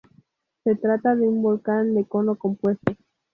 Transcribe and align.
Se 0.63 0.75
trata 0.77 1.15
de 1.15 1.27
un 1.27 1.43
volcán 1.43 1.93
de 1.93 2.05
cono 2.07 2.35
compuesto. 2.35 2.91